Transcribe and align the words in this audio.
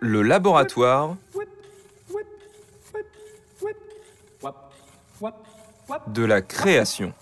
Le 0.00 0.22
laboratoire 0.22 1.16
de 6.08 6.24
la 6.24 6.42
création. 6.42 7.12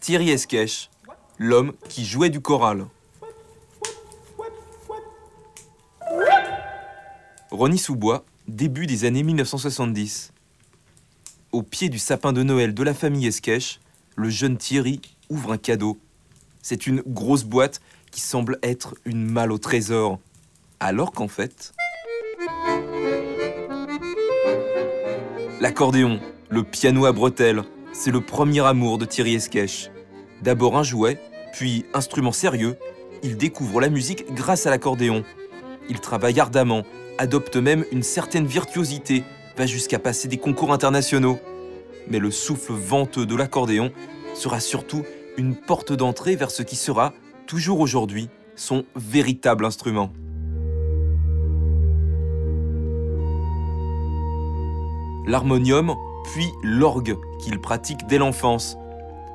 Thierry 0.00 0.30
Esquèche, 0.30 0.90
l'homme 1.38 1.72
qui 1.88 2.04
jouait 2.04 2.30
du 2.30 2.40
choral. 2.40 2.86
Ronny 7.50 7.78
Soubois, 7.78 8.24
début 8.46 8.86
des 8.86 9.04
années 9.04 9.22
1970. 9.22 10.32
Au 11.56 11.62
pied 11.62 11.88
du 11.88 11.98
sapin 11.98 12.34
de 12.34 12.42
Noël 12.42 12.74
de 12.74 12.82
la 12.82 12.92
famille 12.92 13.26
Esquèche, 13.26 13.80
le 14.14 14.28
jeune 14.28 14.58
Thierry 14.58 15.00
ouvre 15.30 15.52
un 15.52 15.56
cadeau. 15.56 15.98
C'est 16.60 16.86
une 16.86 17.00
grosse 17.06 17.44
boîte 17.44 17.80
qui 18.10 18.20
semble 18.20 18.58
être 18.62 18.94
une 19.06 19.24
malle 19.24 19.50
au 19.50 19.56
trésor, 19.56 20.18
alors 20.80 21.12
qu'en 21.12 21.28
fait... 21.28 21.72
L'accordéon, 25.62 26.20
le 26.50 26.62
piano 26.62 27.06
à 27.06 27.12
bretelles, 27.12 27.62
c'est 27.94 28.10
le 28.10 28.20
premier 28.20 28.60
amour 28.60 28.98
de 28.98 29.06
Thierry 29.06 29.36
Esquèche. 29.36 29.88
D'abord 30.42 30.76
un 30.76 30.82
jouet, 30.82 31.18
puis 31.54 31.86
instrument 31.94 32.32
sérieux, 32.32 32.76
il 33.22 33.38
découvre 33.38 33.80
la 33.80 33.88
musique 33.88 34.30
grâce 34.34 34.66
à 34.66 34.70
l'accordéon. 34.70 35.24
Il 35.88 36.00
travaille 36.00 36.38
ardemment, 36.38 36.82
adopte 37.16 37.56
même 37.56 37.86
une 37.92 38.02
certaine 38.02 38.46
virtuosité, 38.46 39.24
va 39.56 39.66
jusqu'à 39.66 39.98
passer 39.98 40.28
des 40.28 40.36
concours 40.36 40.72
internationaux. 40.72 41.38
Mais 42.08 42.18
le 42.18 42.30
souffle 42.30 42.72
venteux 42.72 43.26
de 43.26 43.34
l'accordéon 43.34 43.90
sera 44.34 44.60
surtout 44.60 45.02
une 45.36 45.56
porte 45.56 45.92
d'entrée 45.92 46.36
vers 46.36 46.50
ce 46.50 46.62
qui 46.62 46.76
sera, 46.76 47.12
toujours 47.46 47.80
aujourd'hui, 47.80 48.28
son 48.54 48.84
véritable 48.94 49.64
instrument. 49.64 50.12
L'harmonium, 55.26 55.94
puis 56.32 56.46
l'orgue 56.62 57.16
qu'il 57.42 57.60
pratique 57.60 58.06
dès 58.08 58.18
l'enfance. 58.18 58.76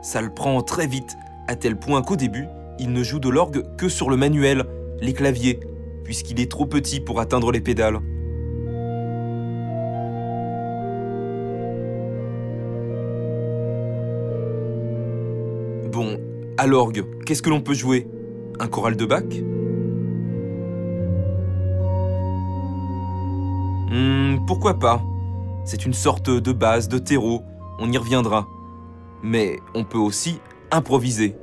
Ça 0.02 0.22
le 0.22 0.34
prend 0.34 0.62
très 0.62 0.88
vite, 0.88 1.18
à 1.48 1.56
tel 1.56 1.78
point 1.78 2.02
qu'au 2.02 2.16
début, 2.16 2.48
il 2.80 2.94
ne 2.94 3.04
joue 3.04 3.20
de 3.20 3.30
l'orgue 3.30 3.64
que 3.76 3.90
sur 3.90 4.10
le 4.10 4.18
manuel, 4.18 4.64
les 5.02 5.14
claviers, 5.14 5.60
puisqu'il 6.04 6.40
est 6.40 6.50
trop 6.50 6.66
petit 6.66 7.00
pour 7.00 7.20
atteindre 7.20 7.52
les 7.52 7.62
pédales. 7.62 8.00
L'orgue, 16.72 17.06
qu'est-ce 17.26 17.42
que 17.42 17.50
l'on 17.50 17.60
peut 17.60 17.74
jouer? 17.74 18.08
Un 18.60 18.68
choral 18.68 18.96
de 18.96 19.06
Bach? 19.06 19.26
Hmm, 23.92 24.46
pourquoi 24.48 24.80
pas 24.80 25.02
C'est 25.66 25.86
une 25.86 25.94
sorte 25.94 26.30
de 26.30 26.52
base, 26.54 26.88
de 26.88 26.98
terreau, 26.98 27.42
on 27.78 27.92
y 27.92 27.98
reviendra. 27.98 28.48
Mais 29.22 29.60
on 29.76 29.84
peut 29.84 29.98
aussi 29.98 30.40
improviser. 30.72 31.36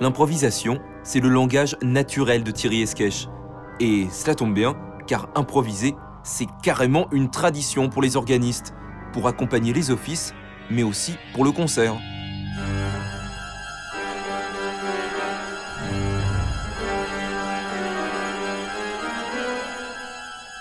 L'improvisation, 0.00 0.80
c'est 1.02 1.20
le 1.20 1.28
langage 1.28 1.76
naturel 1.82 2.42
de 2.42 2.50
Thierry 2.50 2.80
Esquèche. 2.80 3.28
Et 3.80 4.06
cela 4.10 4.34
tombe 4.34 4.54
bien, 4.54 4.74
car 5.06 5.28
improviser, 5.34 5.94
c'est 6.22 6.48
carrément 6.62 7.06
une 7.12 7.30
tradition 7.30 7.90
pour 7.90 8.00
les 8.00 8.16
organistes, 8.16 8.74
pour 9.12 9.28
accompagner 9.28 9.72
les 9.72 9.90
offices, 9.90 10.34
mais 10.70 10.82
aussi 10.82 11.14
pour 11.34 11.44
le 11.44 11.52
concert. 11.52 11.94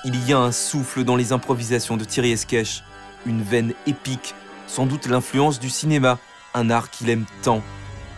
Il 0.04 0.28
y 0.28 0.34
a 0.34 0.40
un 0.40 0.52
souffle 0.52 1.04
dans 1.04 1.16
les 1.16 1.32
improvisations 1.32 1.96
de 1.96 2.04
Thierry 2.04 2.32
Esquèche, 2.32 2.84
une 3.26 3.44
veine 3.44 3.74
épique, 3.86 4.34
sans 4.66 4.88
doute 4.88 5.06
l'influence 5.06 5.60
du 5.60 5.70
cinéma, 5.70 6.18
un 6.54 6.70
art 6.72 6.90
qu'il 6.90 7.10
aime 7.10 7.26
tant. 7.44 7.62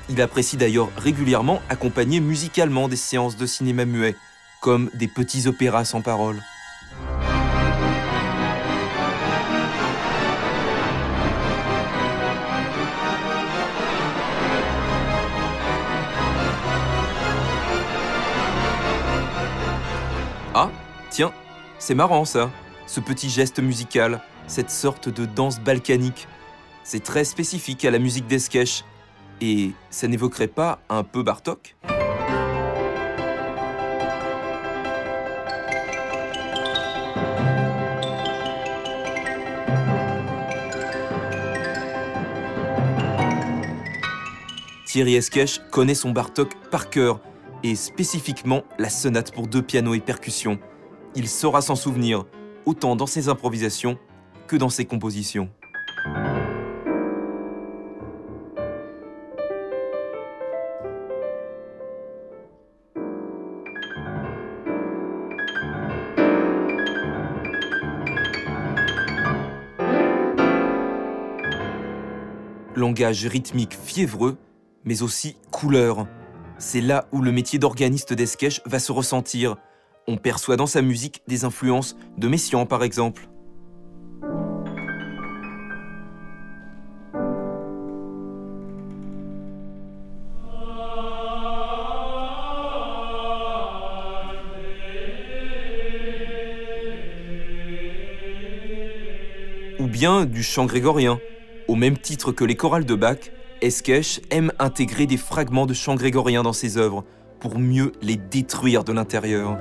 Il 0.10 0.22
apprécie 0.22 0.58
d'ailleurs 0.58 0.90
régulièrement 0.98 1.62
accompagner 1.70 2.20
musicalement 2.20 2.88
des 2.88 2.96
séances 2.96 3.36
de 3.36 3.46
cinéma 3.46 3.86
muet, 3.86 4.16
comme 4.62 4.90
des 4.94 5.08
petits 5.10 5.48
opéras 5.48 5.84
sans 5.84 6.02
parole. 6.02 6.42
Ah, 20.56 20.70
tiens, 21.10 21.34
c'est 21.80 21.96
marrant 21.96 22.26
ça, 22.26 22.52
ce 22.86 23.00
petit 23.00 23.28
geste 23.28 23.60
musical, 23.60 24.22
cette 24.46 24.70
sorte 24.70 25.10
de 25.10 25.26
danse 25.26 25.60
balkanique. 25.60 26.28
C'est 26.84 27.04
très 27.04 27.24
spécifique 27.24 27.84
à 27.86 27.92
la 27.92 27.98
musique 27.98 28.28
d'Esquèche. 28.28 28.84
Et 29.42 29.72
ça 29.90 30.08
n'évoquerait 30.08 30.48
pas 30.48 30.78
un 30.90 31.04
peu 31.04 31.24
Bartok? 31.24 31.76
Thierry 44.86 45.16
Esquèche 45.16 45.62
connaît 45.72 45.96
son 45.96 46.12
Bartok 46.12 46.54
par 46.70 46.92
cœur, 46.92 47.20
et 47.64 47.76
spécifiquement 47.76 48.64
la 48.78 48.90
sonate 48.90 49.34
pour 49.34 49.48
deux 49.48 49.62
pianos 49.62 49.94
et 49.94 50.00
percussions. 50.00 50.60
Il 51.16 51.30
saura 51.30 51.62
s'en 51.62 51.76
souvenir, 51.76 52.26
autant 52.66 52.96
dans 52.96 53.08
ses 53.08 53.30
improvisations 53.30 53.98
que 54.48 54.56
dans 54.56 54.70
ses 54.70 54.86
compositions. 54.86 55.50
Langage 72.76 73.26
rythmique 73.28 73.78
fiévreux, 73.82 74.38
mais 74.84 75.04
aussi 75.04 75.38
couleur. 75.52 76.06
C'est 76.58 76.82
là 76.82 77.08
où 77.12 77.22
le 77.22 77.32
métier 77.32 77.60
d'organiste 77.60 78.14
d'Esquèche 78.14 78.62
va 78.66 78.80
se 78.80 78.92
ressentir. 78.92 79.58
On 80.08 80.18
perçoit 80.18 80.56
dans 80.56 80.66
sa 80.66 80.82
musique 80.82 81.22
des 81.28 81.46
influences 81.46 81.96
de 82.18 82.28
Messiaen 82.28 82.66
par 82.66 82.84
exemple. 82.84 83.28
Ou 99.80 99.88
bien 99.88 100.26
du 100.26 100.44
chant 100.44 100.66
grégorien. 100.66 101.20
Au 101.68 101.76
même 101.76 101.98
titre 101.98 102.32
que 102.32 102.44
les 102.44 102.56
chorales 102.56 102.86
de 102.86 102.96
Bach, 102.96 103.18
Esquèche 103.62 104.20
aime 104.30 104.52
intégrer 104.60 105.06
des 105.06 105.18
fragments 105.18 105.66
de 105.66 105.74
chant 105.74 105.96
grégorien 105.96 106.44
dans 106.44 106.54
ses 106.54 106.78
œuvres 106.78 107.04
pour 107.40 107.60
mieux 107.60 107.92
les 108.02 108.16
détruire 108.16 108.84
de 108.84 108.94
l'intérieur. 108.94 109.58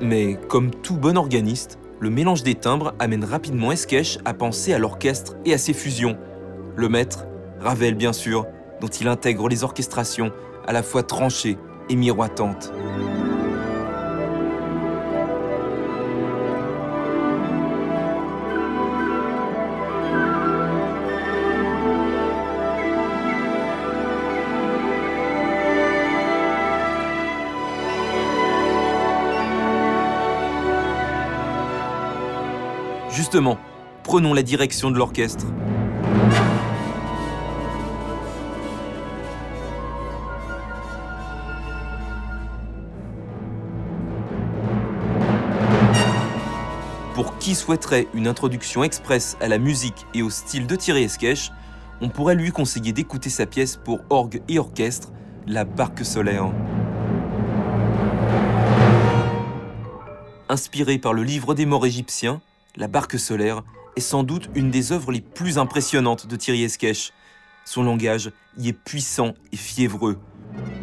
Mais 0.00 0.38
comme 0.48 0.70
tout 0.70 0.96
bon 0.96 1.16
organiste, 1.16 1.78
le 2.00 2.10
mélange 2.10 2.42
des 2.42 2.54
timbres 2.54 2.94
amène 2.98 3.24
rapidement 3.24 3.72
Esquèche 3.72 4.18
à 4.24 4.34
penser 4.34 4.74
à 4.74 4.78
l'orchestre 4.78 5.36
et 5.44 5.54
à 5.54 5.58
ses 5.58 5.72
fusions. 5.72 6.18
Le 6.76 6.88
maître, 6.88 7.26
Ravel 7.60 7.94
bien 7.94 8.12
sûr, 8.12 8.46
dont 8.80 8.88
il 8.88 9.08
intègre 9.08 9.48
les 9.48 9.64
orchestrations 9.64 10.32
à 10.66 10.72
la 10.72 10.82
fois 10.82 11.02
tranchées 11.02 11.56
et 11.88 11.96
miroitantes. 11.96 12.72
Justement, 33.26 33.58
prenons 34.04 34.34
la 34.34 34.44
direction 34.44 34.88
de 34.92 34.98
l'orchestre. 34.98 35.46
Pour 47.14 47.36
qui 47.38 47.56
souhaiterait 47.56 48.06
une 48.14 48.28
introduction 48.28 48.84
express 48.84 49.36
à 49.40 49.48
la 49.48 49.58
musique 49.58 50.06
et 50.14 50.22
au 50.22 50.30
style 50.30 50.68
de 50.68 50.76
Thierry 50.76 51.02
Esquèche, 51.02 51.50
on 52.00 52.10
pourrait 52.10 52.36
lui 52.36 52.52
conseiller 52.52 52.92
d'écouter 52.92 53.28
sa 53.28 53.44
pièce 53.44 53.76
pour 53.76 54.02
orgue 54.08 54.40
et 54.48 54.60
orchestre, 54.60 55.10
La 55.48 55.64
Barque 55.64 56.04
Solaire. 56.04 56.52
Inspirée 60.48 60.98
par 60.98 61.12
le 61.12 61.24
livre 61.24 61.54
des 61.54 61.66
morts 61.66 61.86
égyptiens, 61.86 62.40
la 62.78 62.88
Barque 62.88 63.18
solaire 63.18 63.62
est 63.96 64.00
sans 64.00 64.22
doute 64.22 64.50
une 64.54 64.70
des 64.70 64.92
œuvres 64.92 65.10
les 65.10 65.22
plus 65.22 65.56
impressionnantes 65.56 66.26
de 66.26 66.36
Thierry 66.36 66.62
Esquèche. 66.62 67.12
Son 67.64 67.82
langage 67.82 68.30
y 68.58 68.68
est 68.68 68.74
puissant 68.74 69.32
et 69.50 69.56
fiévreux. 69.56 70.18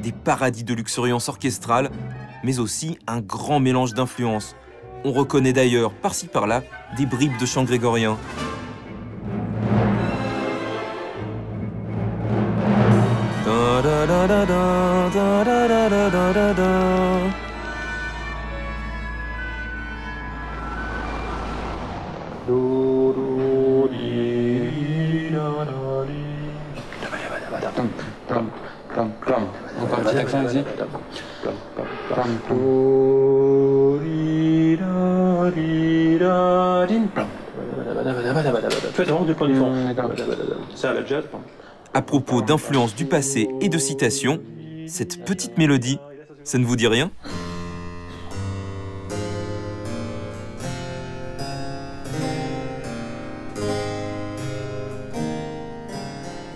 Des 0.02 0.12
paradis 0.12 0.64
de 0.64 0.74
luxuriance 0.74 1.30
orchestrale, 1.30 1.92
mais 2.44 2.58
aussi 2.58 2.98
un 3.06 3.22
grand 3.22 3.60
mélange 3.60 3.94
d'influences. 3.94 4.56
On 5.04 5.12
reconnaît 5.12 5.54
d'ailleurs, 5.54 5.94
par-ci 5.94 6.26
par-là, 6.26 6.64
des 6.98 7.06
bribes 7.06 7.38
de 7.40 7.46
chant 7.46 7.64
grégorien. 7.64 8.18
C'est 30.54 30.66
à 41.96 42.02
propos 42.02 42.42
d'influences 42.44 42.96
du 42.96 43.06
passé 43.06 43.50
et 43.62 43.70
de 43.70 43.78
citations, 43.80 44.40
cette 44.88 45.26
petite 45.26 45.58
mélodie, 45.58 45.98
ça 46.44 46.60
ne 46.60 46.66
vous 46.66 46.76
dit 46.76 46.88
rien? 46.88 47.10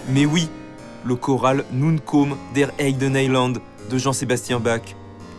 Mais 0.10 0.26
oui, 0.26 0.50
le 1.04 1.16
choral 1.16 1.64
Nun 1.72 1.98
kom 1.98 2.38
der 2.54 2.70
Eideneiland 2.78 3.54
de 3.90 3.98
Jean-Sébastien 3.98 4.60
Bach. 4.60 4.82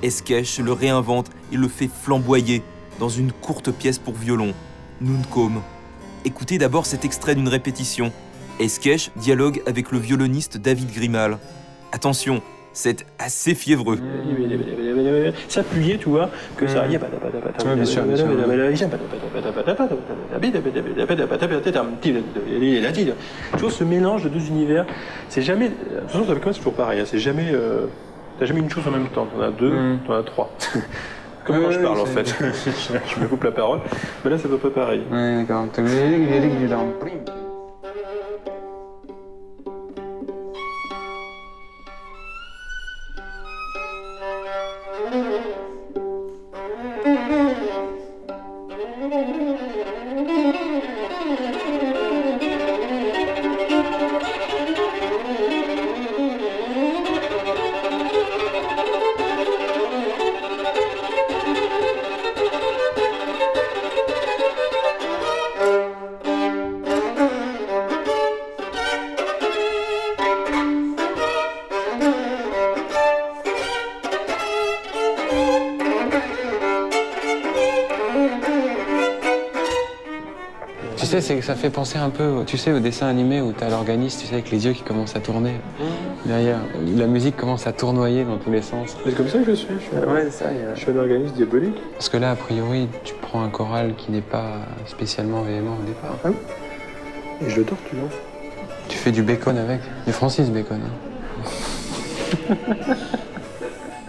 Esquèche 0.02 0.58
le 0.60 0.72
réinvente 0.72 1.30
et 1.52 1.56
le 1.56 1.68
fait 1.68 1.88
flamboyer 1.88 2.62
dans 3.00 3.08
une 3.08 3.32
courte 3.32 3.70
pièce 3.72 3.98
pour 3.98 4.14
violon, 4.14 4.52
Nun 5.00 5.22
kom. 5.30 5.60
Écoutez 6.24 6.58
d'abord 6.58 6.86
cet 6.86 7.04
extrait 7.04 7.34
d'une 7.34 7.48
répétition. 7.48 8.12
Esquèche 8.60 9.10
dialogue 9.16 9.62
avec 9.66 9.92
le 9.92 9.98
violoniste 9.98 10.56
David 10.58 10.92
Grimal. 10.92 11.38
Attention, 11.92 12.42
c'est 12.72 13.06
assez 13.18 13.54
fiévreux. 13.54 13.98
S'appuyer, 15.48 15.96
tu 15.98 16.08
vois, 16.08 16.30
que 16.56 16.66
ça. 16.66 16.82
Ouais, 16.88 16.98
bien 17.76 17.84
sûr, 17.84 18.02
bien 18.02 18.16
sûr. 18.16 18.26
Toujours 23.52 23.72
ce 23.72 23.84
mélange 23.84 24.24
de 24.24 24.28
deux 24.28 24.46
univers. 24.48 24.86
C'est 25.28 25.42
jamais. 25.42 25.68
De 25.68 25.74
toute 26.12 26.24
façon, 26.26 26.52
c'est 26.52 26.58
toujours 26.58 26.74
pareil. 26.74 27.00
hein, 27.00 27.04
C'est 27.06 27.18
jamais. 27.18 27.50
euh, 27.52 27.86
T'as 28.38 28.46
jamais 28.46 28.60
une 28.60 28.70
chose 28.70 28.86
en 28.86 28.90
même 28.92 29.08
temps. 29.08 29.26
T'en 29.26 29.42
as 29.42 29.50
deux, 29.50 29.70
Mm. 29.70 29.98
t'en 30.06 30.14
as 30.14 30.22
trois. 30.22 30.50
Comme 31.44 31.62
quand 31.62 31.70
je 31.70 31.78
parle, 31.80 32.00
en 32.00 32.04
fait. 32.06 32.26
je 33.16 33.20
me 33.20 33.26
coupe 33.26 33.42
la 33.44 33.52
parole. 33.52 33.80
Mais 34.24 34.30
là, 34.30 34.36
c'est 34.38 34.46
à 34.46 34.50
peu 34.50 34.58
près 34.58 34.70
pareil. 34.70 35.02
Ouais, 35.10 35.44
d'accord. 35.46 35.64
Sais, 81.08 81.20
c'est 81.20 81.36
que 81.36 81.44
ça 81.44 81.54
fait 81.54 81.70
penser 81.70 81.98
un 81.98 82.10
peu, 82.10 82.42
tu 82.46 82.56
sais, 82.58 82.72
au 82.72 82.80
dessin 82.80 83.06
animé 83.08 83.40
où 83.40 83.52
t'as 83.52 83.68
l'organiste, 83.68 84.20
tu 84.20 84.26
sais, 84.26 84.34
avec 84.34 84.50
les 84.50 84.64
yeux 84.66 84.72
qui 84.72 84.82
commencent 84.82 85.16
à 85.16 85.20
tourner 85.20 85.54
derrière. 86.26 86.58
La 86.96 87.06
musique 87.06 87.36
commence 87.36 87.66
à 87.66 87.72
tournoyer 87.72 88.24
dans 88.24 88.36
tous 88.38 88.50
les 88.50 88.62
sens. 88.62 88.96
C'est 89.04 89.14
comme 89.16 89.28
ça 89.28 89.38
que 89.38 89.44
je 89.46 89.52
suis. 89.52 89.74
Je 89.80 89.84
suis, 89.84 89.96
Ouais, 90.06 90.24
c'est 90.24 90.44
ça. 90.44 90.48
a- 90.48 90.74
je 90.74 90.80
suis 90.80 90.90
un 90.92 90.96
organisme 90.96 91.34
diabolique. 91.34 91.76
Parce 91.94 92.08
que 92.08 92.16
là, 92.18 92.30
a 92.32 92.36
priori, 92.36 92.88
tu 93.04 93.14
prends 93.20 93.42
un 93.42 93.48
choral 93.48 93.94
qui 93.96 94.12
n'est 94.12 94.20
pas 94.20 94.56
spécialement 94.86 95.42
véhément 95.42 95.76
au 95.80 95.86
départ. 95.86 96.16
Et 97.44 97.50
je 97.50 97.56
le 97.56 97.64
tortue. 97.64 97.96
Hein. 97.96 98.08
Tu 98.88 98.96
fais 98.98 99.12
du 99.12 99.22
bacon 99.22 99.56
avec, 99.58 99.80
du 100.06 100.12
Francis 100.12 100.48
Bacon. 100.50 100.80
hein. 100.84 102.54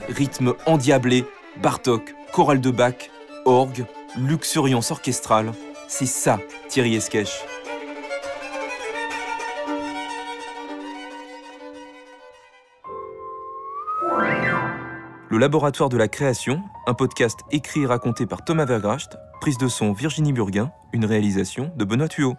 Rythme 0.09 0.53
endiablé, 0.65 1.25
Bartok, 1.61 2.15
chorale 2.33 2.61
de 2.61 2.71
Bach, 2.71 3.09
orgue, 3.45 3.85
luxuriance 4.17 4.91
orchestrale. 4.91 5.51
C'est 5.91 6.05
ça, 6.05 6.39
Thierry 6.69 6.95
Esquèche. 6.95 7.43
Le 15.29 15.37
Laboratoire 15.39 15.89
de 15.89 15.97
la 15.97 16.07
Création, 16.07 16.61
un 16.85 16.93
podcast 16.93 17.39
écrit 17.51 17.81
et 17.81 17.85
raconté 17.87 18.27
par 18.27 18.45
Thomas 18.45 18.65
Vergracht, 18.65 19.17
prise 19.41 19.57
de 19.57 19.67
son 19.67 19.91
Virginie 19.91 20.31
Burguin, 20.31 20.71
une 20.93 21.05
réalisation 21.05 21.71
de 21.75 21.83
Benoît 21.83 22.07
Thuot. 22.07 22.35